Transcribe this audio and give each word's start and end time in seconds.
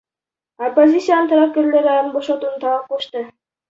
Оппозициячынын 0.67 1.29
тарапкерлери 1.31 1.91
аны 1.99 2.09
бошотууну 2.15 2.57
талап 2.61 2.83
кылышты. 2.87 3.19